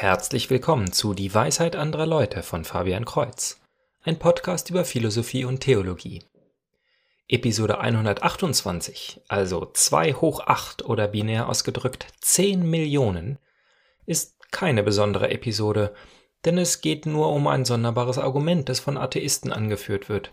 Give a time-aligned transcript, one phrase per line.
[0.00, 3.60] Herzlich willkommen zu Die Weisheit anderer Leute von Fabian Kreuz,
[4.02, 6.24] ein Podcast über Philosophie und Theologie.
[7.28, 13.38] Episode 128, also 2 hoch 8 oder binär ausgedrückt 10 Millionen,
[14.06, 15.94] ist keine besondere Episode,
[16.46, 20.32] denn es geht nur um ein sonderbares Argument, das von Atheisten angeführt wird,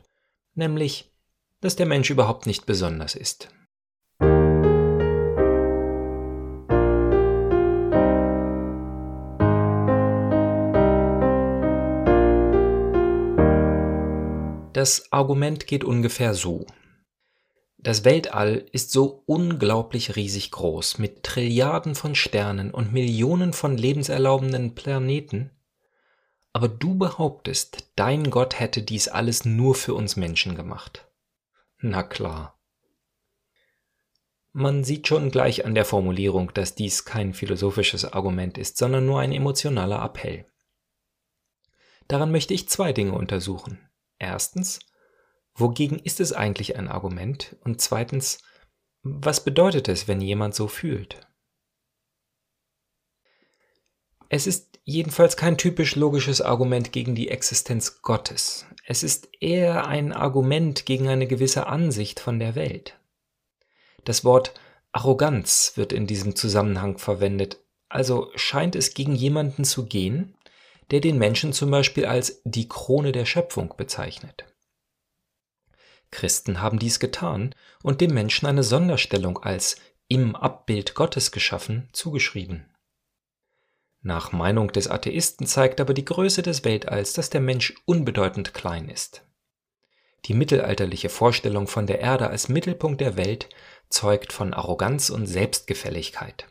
[0.55, 1.11] nämlich,
[1.59, 3.49] dass der Mensch überhaupt nicht besonders ist.
[14.77, 16.67] Das Argument geht ungefähr so.
[17.79, 24.75] Das Weltall ist so unglaublich riesig groß, mit Trilliarden von Sternen und Millionen von lebenserlaubenden
[24.75, 25.49] Planeten,
[26.53, 31.09] aber du behauptest, dein Gott hätte dies alles nur für uns Menschen gemacht.
[31.79, 32.61] Na klar.
[34.51, 39.21] Man sieht schon gleich an der Formulierung, dass dies kein philosophisches Argument ist, sondern nur
[39.21, 40.45] ein emotionaler Appell.
[42.07, 43.86] Daran möchte ich zwei Dinge untersuchen.
[44.19, 44.79] Erstens,
[45.53, 47.55] wogegen ist es eigentlich ein Argument?
[47.63, 48.39] Und zweitens,
[49.03, 51.19] was bedeutet es, wenn jemand so fühlt?
[54.29, 58.65] Es ist jedenfalls kein typisch logisches Argument gegen die Existenz Gottes.
[58.85, 62.99] Es ist eher ein Argument gegen eine gewisse Ansicht von der Welt.
[64.03, 64.53] Das Wort
[64.91, 67.59] Arroganz wird in diesem Zusammenhang verwendet,
[67.89, 70.36] also scheint es gegen jemanden zu gehen,
[70.91, 74.45] der den Menschen zum Beispiel als die Krone der Schöpfung bezeichnet.
[76.11, 79.77] Christen haben dies getan und dem Menschen eine Sonderstellung als
[80.07, 82.65] im Abbild Gottes geschaffen zugeschrieben.
[84.01, 88.87] Nach Meinung des Atheisten zeigt aber die Größe des Weltalls, dass der Mensch unbedeutend klein
[88.87, 89.23] ist.
[90.25, 93.49] Die mittelalterliche Vorstellung von der Erde als Mittelpunkt der Welt
[93.89, 96.47] zeugt von Arroganz und Selbstgefälligkeit.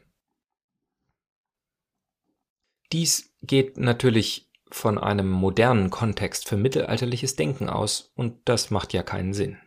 [2.93, 9.03] Dies geht natürlich von einem modernen Kontext für mittelalterliches Denken aus, und das macht ja
[9.03, 9.59] keinen Sinn.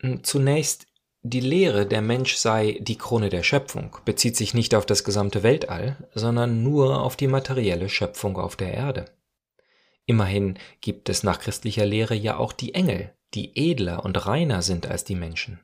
[0.00, 0.86] Hm, zunächst,
[1.22, 5.42] die Lehre, der Mensch sei die Krone der Schöpfung, bezieht sich nicht auf das gesamte
[5.42, 9.04] Weltall, sondern nur auf die materielle Schöpfung auf der Erde.
[10.06, 14.86] Immerhin gibt es nach christlicher Lehre ja auch die Engel, die edler und reiner sind
[14.86, 15.60] als die Menschen.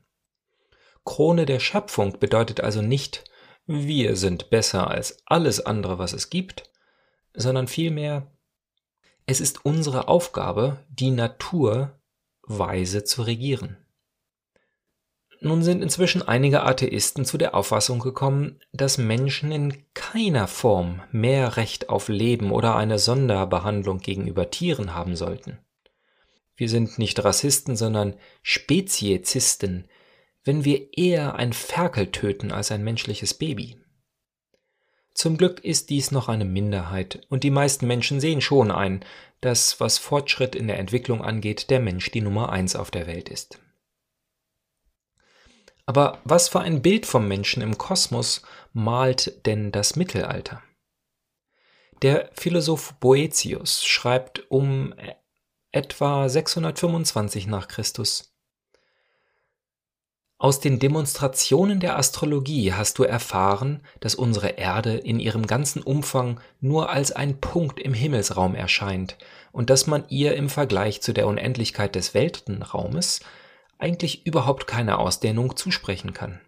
[1.03, 3.23] Krone der Schöpfung bedeutet also nicht,
[3.67, 6.71] wir sind besser als alles andere, was es gibt,
[7.33, 8.31] sondern vielmehr,
[9.25, 11.99] es ist unsere Aufgabe, die Natur
[12.43, 13.77] weise zu regieren.
[15.39, 21.57] Nun sind inzwischen einige Atheisten zu der Auffassung gekommen, dass Menschen in keiner Form mehr
[21.57, 25.59] Recht auf Leben oder eine Sonderbehandlung gegenüber Tieren haben sollten.
[26.55, 29.87] Wir sind nicht Rassisten, sondern Speziesisten,
[30.47, 33.77] wenn wir eher ein Ferkel töten als ein menschliches Baby.
[35.13, 39.03] Zum Glück ist dies noch eine Minderheit, und die meisten Menschen sehen schon ein,
[39.41, 43.27] dass, was Fortschritt in der Entwicklung angeht, der Mensch die Nummer eins auf der Welt
[43.27, 43.59] ist.
[45.85, 48.41] Aber was für ein Bild vom Menschen im Kosmos
[48.73, 50.63] malt denn das Mittelalter?
[52.01, 54.93] Der Philosoph Boetius schreibt um
[55.71, 58.36] etwa 625 nach Christus
[60.39, 66.39] aus den Demonstrationen der Astrologie hast du erfahren, dass unsere Erde in ihrem ganzen Umfang
[66.61, 69.17] nur als ein Punkt im Himmelsraum erscheint
[69.51, 73.21] und dass man ihr im Vergleich zu der Unendlichkeit des Weltenraumes
[73.79, 76.39] eigentlich überhaupt keine Ausdehnung zusprechen kann.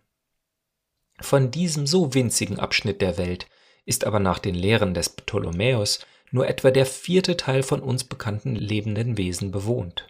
[1.19, 3.47] Von diesem so winzigen Abschnitt der Welt
[3.85, 8.55] ist aber nach den Lehren des Ptolemäus nur etwa der vierte Teil von uns bekannten
[8.55, 10.07] lebenden Wesen bewohnt.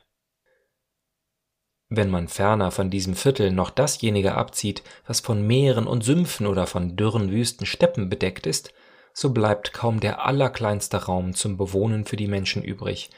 [1.90, 6.68] Wenn man ferner von diesem Viertel noch dasjenige abzieht, was von Meeren und Sümpfen oder
[6.68, 8.74] von dürren wüsten Steppen bedeckt ist,
[9.12, 13.10] so bleibt kaum der allerkleinste Raum zum Bewohnen für die Menschen übrig.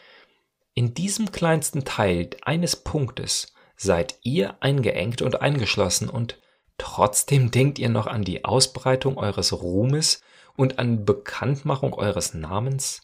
[0.74, 6.40] In diesem kleinsten Teil eines Punktes seid ihr eingeengt und eingeschlossen und
[6.78, 10.22] trotzdem denkt ihr noch an die Ausbreitung eures Ruhmes
[10.56, 13.02] und an Bekanntmachung eures Namens?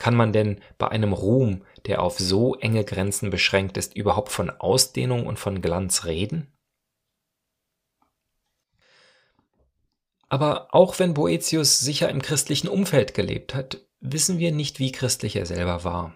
[0.00, 4.48] Kann man denn bei einem Ruhm, der auf so enge Grenzen beschränkt ist, überhaupt von
[4.48, 6.50] Ausdehnung und von Glanz reden?
[10.30, 15.36] Aber auch wenn Boetius sicher im christlichen Umfeld gelebt hat, wissen wir nicht, wie christlich
[15.36, 16.14] er selber war.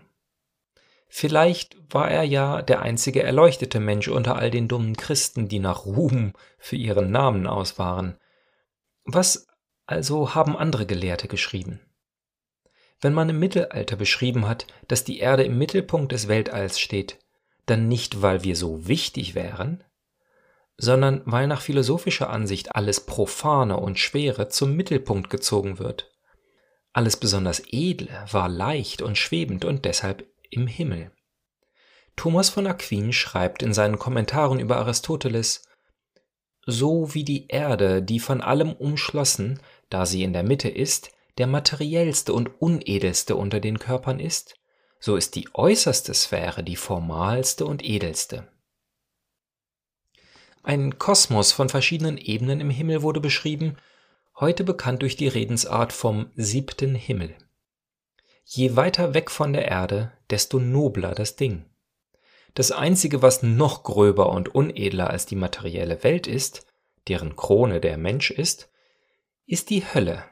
[1.06, 5.84] Vielleicht war er ja der einzige erleuchtete Mensch unter all den dummen Christen, die nach
[5.84, 8.16] Ruhm für ihren Namen aus waren.
[9.04, 9.46] Was
[9.84, 11.80] also haben andere Gelehrte geschrieben?
[13.00, 17.18] Wenn man im Mittelalter beschrieben hat, dass die Erde im Mittelpunkt des Weltalls steht,
[17.66, 19.84] dann nicht, weil wir so wichtig wären,
[20.76, 26.10] sondern weil nach philosophischer Ansicht alles Profane und Schwere zum Mittelpunkt gezogen wird
[26.92, 31.12] Alles besonders Edle war leicht und schwebend und deshalb im Himmel.
[32.16, 35.66] Thomas von Aquin schreibt in seinen Kommentaren über Aristoteles
[36.66, 39.60] So wie die Erde, die von allem umschlossen,
[39.90, 44.56] da sie in der Mitte ist, der materiellste und unedelste unter den Körpern ist,
[45.00, 48.48] so ist die äußerste Sphäre die formalste und edelste.
[50.62, 53.76] Ein Kosmos von verschiedenen Ebenen im Himmel wurde beschrieben,
[54.40, 57.36] heute bekannt durch die Redensart vom siebten Himmel.
[58.44, 61.66] Je weiter weg von der Erde, desto nobler das Ding.
[62.54, 66.66] Das Einzige, was noch gröber und unedler als die materielle Welt ist,
[67.08, 68.70] deren Krone der Mensch ist,
[69.46, 70.24] ist die Hölle,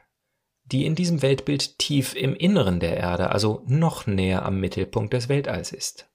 [0.65, 5.29] die in diesem Weltbild tief im Inneren der Erde, also noch näher am Mittelpunkt des
[5.29, 6.07] Weltalls ist.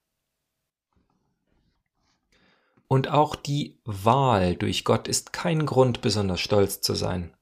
[2.88, 7.34] Und auch die Wahl durch Gott ist kein Grund, besonders stolz zu sein.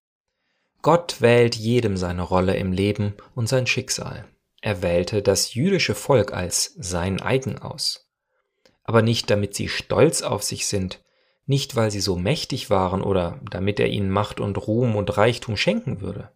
[0.82, 4.24] Gott wählt jedem seine Rolle im Leben und sein Schicksal.
[4.60, 8.10] Er wählte das jüdische Volk als sein eigen aus.
[8.82, 11.04] Aber nicht damit sie stolz auf sich sind,
[11.44, 15.56] nicht weil sie so mächtig waren oder damit er ihnen Macht und Ruhm und Reichtum
[15.56, 16.32] schenken würde.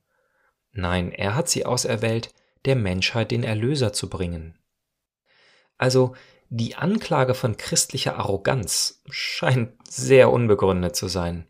[0.73, 2.33] Nein, er hat sie auserwählt,
[2.65, 4.59] der Menschheit den Erlöser zu bringen.
[5.79, 6.15] Also
[6.51, 11.47] die Anklage von christlicher Arroganz scheint sehr unbegründet zu sein.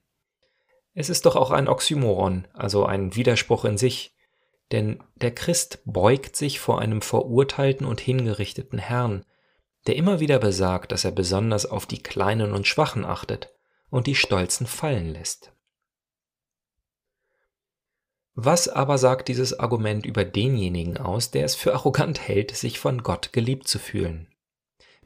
[0.94, 4.14] Es ist doch auch ein Oxymoron, also ein Widerspruch in sich,
[4.72, 9.24] denn der Christ beugt sich vor einem verurteilten und hingerichteten Herrn,
[9.86, 13.52] der immer wieder besagt, dass er besonders auf die Kleinen und Schwachen achtet
[13.88, 15.52] und die Stolzen fallen lässt.
[18.42, 23.02] Was aber sagt dieses Argument über denjenigen aus, der es für arrogant hält, sich von
[23.02, 24.28] Gott geliebt zu fühlen?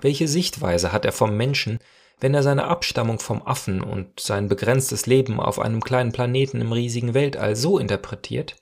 [0.01, 1.81] Welche Sichtweise hat er vom Menschen,
[2.21, 6.71] wenn er seine Abstammung vom Affen und sein begrenztes Leben auf einem kleinen Planeten im
[6.71, 8.55] riesigen Weltall so interpretiert,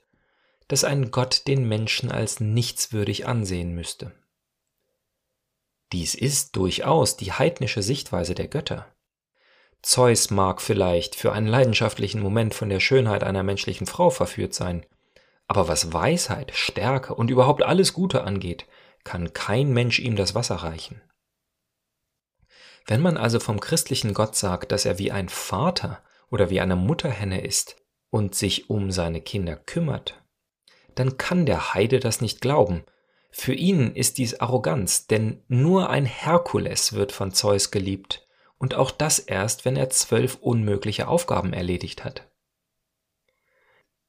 [0.69, 4.11] dass ein Gott den Menschen als nichtswürdig ansehen müsste?
[5.91, 8.87] Dies ist durchaus die heidnische Sichtweise der Götter.
[9.83, 14.85] Zeus mag vielleicht für einen leidenschaftlichen Moment von der Schönheit einer menschlichen Frau verführt sein,
[15.47, 18.65] aber was Weisheit, Stärke und überhaupt alles Gute angeht,
[19.03, 21.01] kann kein Mensch ihm das Wasser reichen.
[22.85, 26.77] Wenn man also vom christlichen Gott sagt, dass er wie ein Vater oder wie eine
[26.77, 27.75] Mutterhenne ist
[28.09, 30.23] und sich um seine Kinder kümmert,
[30.95, 32.85] dann kann der Heide das nicht glauben.
[33.31, 38.22] Für ihn ist dies Arroganz, denn nur ein Herkules wird von Zeus geliebt,
[38.63, 42.27] und auch das erst, wenn er zwölf unmögliche Aufgaben erledigt hat.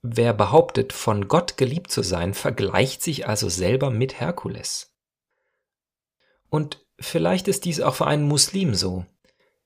[0.00, 4.96] Wer behauptet, von Gott geliebt zu sein, vergleicht sich also selber mit Herkules.
[6.48, 9.04] Und Vielleicht ist dies auch für einen Muslim so.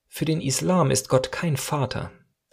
[0.07, 2.11] Für den Islam ist Gott kein Vater,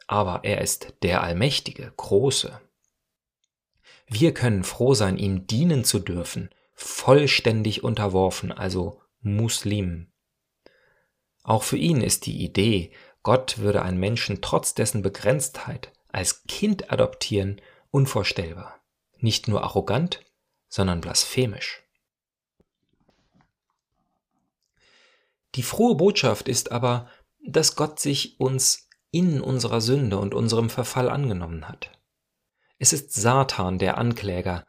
[0.07, 2.59] aber er ist der Allmächtige, Große.
[4.07, 10.11] Wir können froh sein, ihm dienen zu dürfen, vollständig unterworfen, also Muslim.
[11.45, 16.91] Auch für ihn ist die Idee, Gott würde einen Menschen trotz dessen Begrenztheit als Kind
[16.91, 17.61] adoptieren,
[17.91, 18.81] unvorstellbar.
[19.19, 20.21] Nicht nur arrogant,
[20.69, 21.83] sondern blasphemisch.
[25.53, 27.09] Die frohe Botschaft ist aber,
[27.45, 31.91] dass Gott sich uns in unserer Sünde und unserem Verfall angenommen hat.
[32.79, 34.65] Es ist Satan, der Ankläger,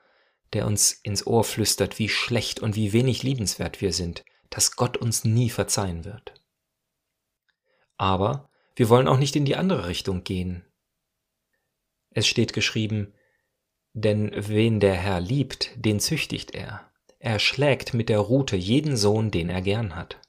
[0.52, 4.98] der uns ins Ohr flüstert, wie schlecht und wie wenig liebenswert wir sind, dass Gott
[4.98, 6.34] uns nie verzeihen wird.
[7.96, 10.64] Aber wir wollen auch nicht in die andere Richtung gehen.
[12.10, 13.14] Es steht geschrieben,
[13.92, 16.90] denn wen der Herr liebt, den züchtigt er.
[17.18, 20.20] Er schlägt mit der Rute jeden Sohn, den er gern hat.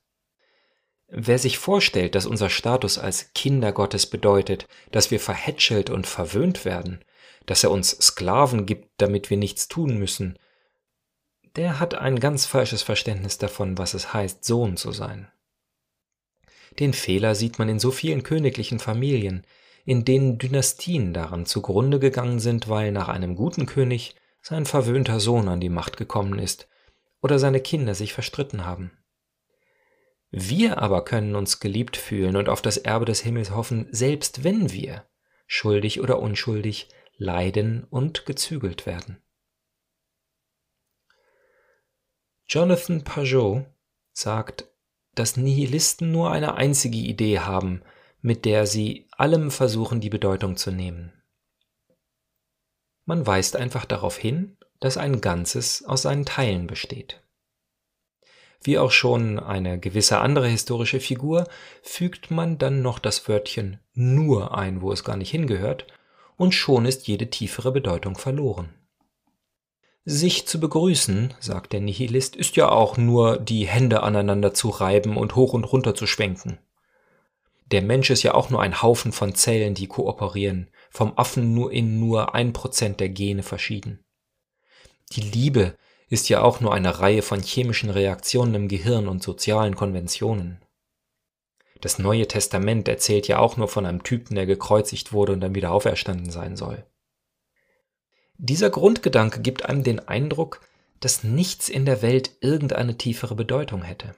[1.10, 6.66] Wer sich vorstellt, dass unser Status als Kinder Gottes bedeutet, dass wir verhätschelt und verwöhnt
[6.66, 7.04] werden,
[7.46, 10.38] dass er uns Sklaven gibt, damit wir nichts tun müssen,
[11.56, 15.32] der hat ein ganz falsches Verständnis davon, was es heißt, Sohn zu sein.
[16.80, 19.46] Den Fehler sieht man in so vielen königlichen Familien,
[19.86, 25.48] in denen Dynastien daran zugrunde gegangen sind, weil nach einem guten König sein verwöhnter Sohn
[25.48, 26.68] an die Macht gekommen ist
[27.22, 28.92] oder seine Kinder sich verstritten haben.
[30.30, 34.72] Wir aber können uns geliebt fühlen und auf das Erbe des Himmels hoffen, selbst wenn
[34.72, 35.08] wir,
[35.48, 39.22] schuldig oder unschuldig, leiden und gezügelt werden.
[42.48, 43.66] Jonathan Pajot
[44.14, 44.70] sagt,
[45.20, 47.82] dass Nihilisten nur eine einzige Idee haben,
[48.22, 51.14] mit der sie allem versuchen, die Bedeutung zu nehmen.
[53.06, 57.22] Man weist einfach darauf hin, dass ein Ganzes aus seinen Teilen besteht.
[58.62, 61.48] Wie auch schon eine gewisse andere historische Figur
[61.82, 65.88] fügt man dann noch das Wörtchen nur ein, wo es gar nicht hingehört,
[66.36, 68.74] und schon ist jede tiefere Bedeutung verloren.
[70.10, 75.18] Sich zu begrüßen, sagt der Nihilist, ist ja auch nur die Hände aneinander zu reiben
[75.18, 76.60] und hoch und runter zu schwenken.
[77.72, 81.74] Der Mensch ist ja auch nur ein Haufen von Zellen, die kooperieren, vom Affen nur
[81.74, 84.06] in nur ein Prozent der Gene verschieden.
[85.12, 85.76] Die Liebe
[86.08, 90.62] ist ja auch nur eine Reihe von chemischen Reaktionen im Gehirn und sozialen Konventionen.
[91.82, 95.54] Das Neue Testament erzählt ja auch nur von einem Typen, der gekreuzigt wurde und dann
[95.54, 96.86] wieder auferstanden sein soll.
[98.38, 100.62] Dieser Grundgedanke gibt einem den Eindruck,
[101.00, 104.16] dass nichts in der Welt irgendeine tiefere Bedeutung hätte.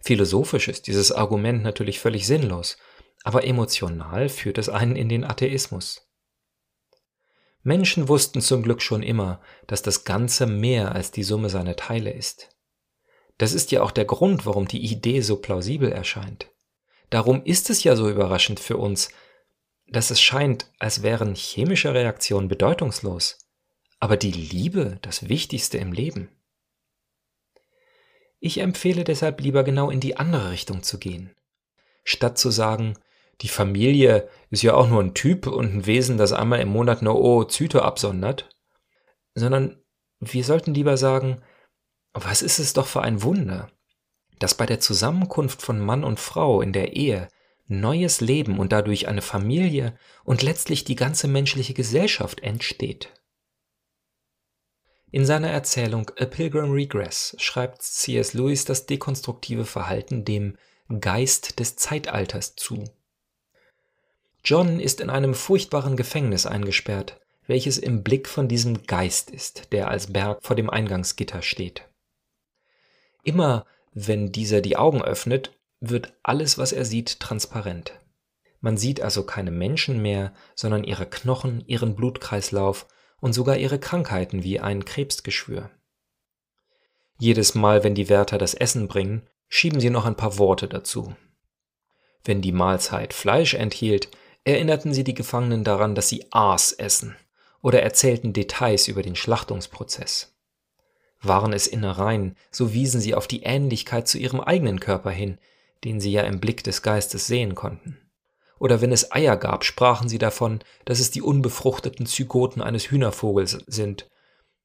[0.00, 2.76] Philosophisch ist dieses Argument natürlich völlig sinnlos,
[3.22, 6.08] aber emotional führt es einen in den Atheismus.
[7.62, 12.12] Menschen wussten zum Glück schon immer, dass das Ganze mehr als die Summe seiner Teile
[12.12, 12.48] ist.
[13.38, 16.50] Das ist ja auch der Grund, warum die Idee so plausibel erscheint.
[17.10, 19.10] Darum ist es ja so überraschend für uns,
[19.92, 23.38] dass es scheint, als wären chemische Reaktionen bedeutungslos,
[24.00, 26.30] aber die Liebe das Wichtigste im Leben.
[28.40, 31.36] Ich empfehle deshalb lieber genau in die andere Richtung zu gehen.
[32.02, 32.98] Statt zu sagen,
[33.42, 37.00] die Familie ist ja auch nur ein Typ und ein Wesen, das einmal im Monat
[37.00, 38.48] eine Oozyte absondert,
[39.34, 39.80] sondern
[40.20, 41.42] wir sollten lieber sagen,
[42.14, 43.70] was ist es doch für ein Wunder,
[44.38, 47.28] dass bei der Zusammenkunft von Mann und Frau in der Ehe
[47.66, 53.12] neues Leben und dadurch eine Familie und letztlich die ganze menschliche Gesellschaft entsteht.
[55.10, 58.32] In seiner Erzählung A Pilgrim Regress schreibt C.S.
[58.32, 60.56] Lewis das dekonstruktive Verhalten dem
[61.00, 62.84] Geist des Zeitalters zu.
[64.44, 69.88] John ist in einem furchtbaren Gefängnis eingesperrt, welches im Blick von diesem Geist ist, der
[69.88, 71.88] als Berg vor dem Eingangsgitter steht.
[73.22, 77.92] Immer wenn dieser die Augen öffnet, wird alles, was er sieht, transparent.
[78.60, 82.86] Man sieht also keine Menschen mehr, sondern ihre Knochen, ihren Blutkreislauf
[83.20, 85.70] und sogar ihre Krankheiten wie ein Krebsgeschwür.
[87.18, 91.14] Jedes Mal, wenn die Wärter das Essen bringen, schieben sie noch ein paar Worte dazu.
[92.24, 94.08] Wenn die Mahlzeit Fleisch enthielt,
[94.44, 97.16] erinnerten sie die Gefangenen daran, dass sie Aas essen
[97.60, 100.36] oder erzählten Details über den Schlachtungsprozess.
[101.20, 105.38] Waren es Innereien, so wiesen sie auf die Ähnlichkeit zu ihrem eigenen Körper hin,
[105.84, 107.98] den sie ja im Blick des Geistes sehen konnten.
[108.58, 113.58] Oder wenn es Eier gab, sprachen sie davon, dass es die unbefruchteten Zygoten eines Hühnervogels
[113.66, 114.08] sind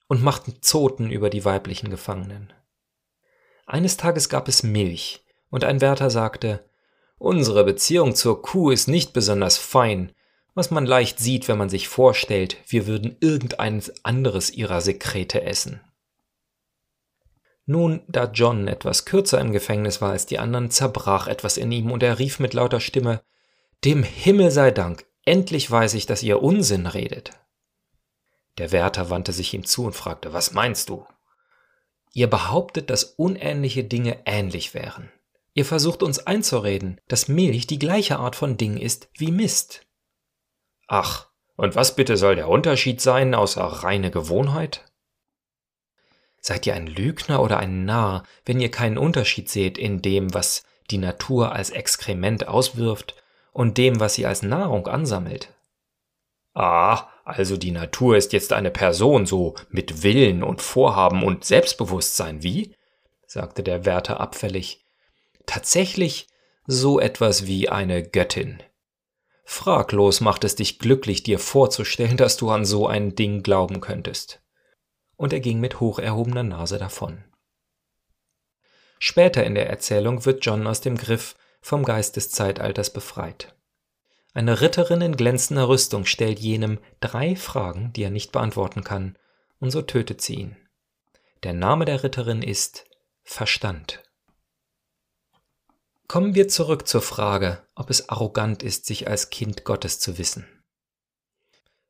[0.08, 2.54] und machten Zoten über die weiblichen Gefangenen.
[3.66, 6.64] Eines Tages gab es Milch, und ein Wärter sagte,
[7.18, 10.12] Unsere Beziehung zur Kuh ist nicht besonders fein,
[10.54, 15.82] was man leicht sieht, wenn man sich vorstellt, wir würden irgendein anderes ihrer Sekrete essen.
[17.70, 21.92] Nun, da John etwas kürzer im Gefängnis war als die anderen, zerbrach etwas in ihm
[21.92, 23.22] und er rief mit lauter Stimme
[23.84, 27.32] Dem Himmel sei Dank, endlich weiß ich, dass ihr Unsinn redet.
[28.58, 31.06] Der Wärter wandte sich ihm zu und fragte Was meinst du?
[32.14, 35.12] Ihr behauptet, dass unähnliche Dinge ähnlich wären.
[35.54, 39.86] Ihr versucht uns einzureden, dass Milch die gleiche Art von Ding ist wie Mist.
[40.88, 44.86] Ach, und was bitte soll der Unterschied sein außer reine Gewohnheit?
[46.48, 50.64] Seid ihr ein Lügner oder ein Narr, wenn ihr keinen Unterschied seht in dem, was
[50.90, 53.16] die Natur als Exkrement auswirft
[53.52, 55.54] und dem, was sie als Nahrung ansammelt?
[56.54, 62.44] Ah, also die Natur ist jetzt eine Person so mit Willen und Vorhaben und Selbstbewusstsein,
[62.44, 62.74] wie?
[63.26, 64.86] sagte der Wärter abfällig.
[65.48, 66.28] Tatsächlich
[66.66, 68.64] so etwas wie eine Göttin.
[69.44, 74.40] Fraglos macht es dich glücklich, dir vorzustellen, dass du an so ein Ding glauben könntest
[75.18, 77.24] und er ging mit hoch erhobener Nase davon.
[79.00, 83.56] Später in der Erzählung wird John aus dem Griff vom Geist des Zeitalters befreit.
[84.34, 89.18] Eine Ritterin in glänzender Rüstung stellt jenem drei Fragen, die er nicht beantworten kann,
[89.60, 90.56] und so tötet sie ihn.
[91.44, 92.86] Der Name der Ritterin ist
[93.24, 94.04] Verstand.
[96.08, 100.48] Kommen wir zurück zur Frage, ob es arrogant ist, sich als Kind Gottes zu wissen.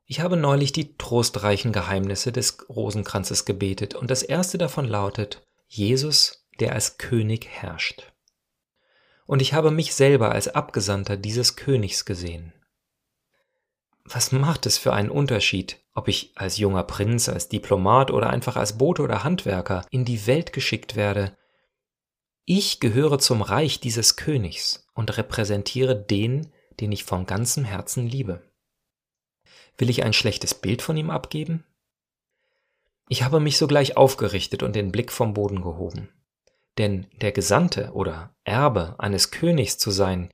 [0.09, 6.47] Ich habe neulich die trostreichen Geheimnisse des Rosenkranzes gebetet und das erste davon lautet Jesus,
[6.61, 8.13] der als König herrscht.
[9.25, 12.53] Und ich habe mich selber als Abgesandter dieses Königs gesehen.
[14.05, 18.55] Was macht es für einen Unterschied, ob ich als junger Prinz, als Diplomat oder einfach
[18.55, 21.35] als Bote oder Handwerker in die Welt geschickt werde?
[22.45, 28.46] Ich gehöre zum Reich dieses Königs und repräsentiere den, den ich von ganzem Herzen liebe.
[29.77, 31.63] Will ich ein schlechtes Bild von ihm abgeben?
[33.09, 36.09] Ich habe mich sogleich aufgerichtet und den Blick vom Boden gehoben.
[36.77, 40.31] Denn der Gesandte oder Erbe eines Königs zu sein,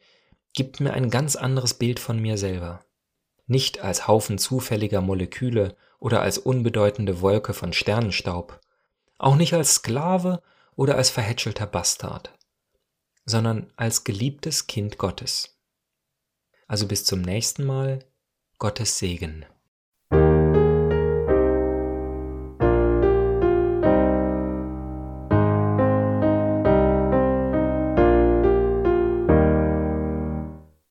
[0.54, 2.86] gibt mir ein ganz anderes Bild von mir selber.
[3.46, 8.60] Nicht als Haufen zufälliger Moleküle oder als unbedeutende Wolke von Sternenstaub,
[9.18, 10.42] auch nicht als Sklave
[10.76, 12.38] oder als verhätschelter Bastard,
[13.26, 15.58] sondern als geliebtes Kind Gottes.
[16.68, 18.00] Also bis zum nächsten Mal,
[18.64, 19.46] Gottes Segen.